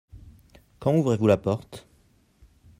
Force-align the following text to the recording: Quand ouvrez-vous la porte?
Quand 0.79 0.95
ouvrez-vous 0.95 1.27
la 1.27 1.37
porte? 1.37 1.85